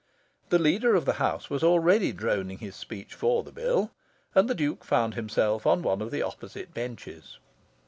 The 0.49 0.57
Leader 0.57 0.95
of 0.95 1.05
the 1.05 1.13
House 1.21 1.51
was 1.51 1.61
already 1.63 2.11
droning 2.11 2.57
his 2.57 2.75
speech 2.75 3.13
for 3.13 3.43
the 3.43 3.51
bill, 3.51 3.91
and 4.33 4.49
the 4.49 4.55
Duke 4.55 4.83
found 4.83 5.13
himself 5.13 5.67
on 5.67 5.83
one 5.83 6.01
of 6.01 6.09
the 6.09 6.23
opposite 6.23 6.73
benches. 6.73 7.37